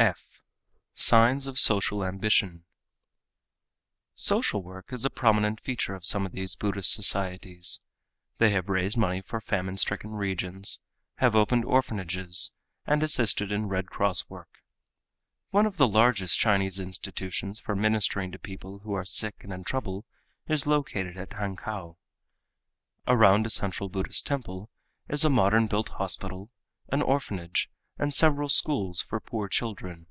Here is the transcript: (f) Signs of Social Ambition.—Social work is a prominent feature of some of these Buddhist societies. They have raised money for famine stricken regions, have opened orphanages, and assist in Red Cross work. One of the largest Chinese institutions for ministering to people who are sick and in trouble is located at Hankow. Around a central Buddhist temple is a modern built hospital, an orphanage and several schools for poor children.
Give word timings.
(f) 0.00 0.40
Signs 0.94 1.46
of 1.46 1.58
Social 1.58 2.02
Ambition.—Social 2.02 4.62
work 4.62 4.94
is 4.94 5.04
a 5.04 5.10
prominent 5.10 5.60
feature 5.60 5.94
of 5.94 6.06
some 6.06 6.24
of 6.24 6.32
these 6.32 6.56
Buddhist 6.56 6.90
societies. 6.94 7.82
They 8.38 8.50
have 8.52 8.70
raised 8.70 8.96
money 8.96 9.20
for 9.20 9.42
famine 9.42 9.76
stricken 9.76 10.12
regions, 10.12 10.80
have 11.16 11.36
opened 11.36 11.66
orphanages, 11.66 12.52
and 12.86 13.02
assist 13.02 13.42
in 13.42 13.68
Red 13.68 13.88
Cross 13.90 14.30
work. 14.30 14.64
One 15.50 15.66
of 15.66 15.76
the 15.76 15.86
largest 15.86 16.38
Chinese 16.38 16.80
institutions 16.80 17.60
for 17.60 17.76
ministering 17.76 18.32
to 18.32 18.38
people 18.38 18.78
who 18.78 18.94
are 18.94 19.04
sick 19.04 19.44
and 19.44 19.52
in 19.52 19.64
trouble 19.64 20.06
is 20.48 20.66
located 20.66 21.18
at 21.18 21.34
Hankow. 21.34 21.98
Around 23.06 23.44
a 23.46 23.50
central 23.50 23.90
Buddhist 23.90 24.26
temple 24.26 24.70
is 25.10 25.26
a 25.26 25.30
modern 25.30 25.66
built 25.66 25.90
hospital, 25.90 26.50
an 26.88 27.02
orphanage 27.02 27.68
and 27.98 28.14
several 28.14 28.48
schools 28.48 29.02
for 29.02 29.18
poor 29.20 29.46
children. 29.46 30.06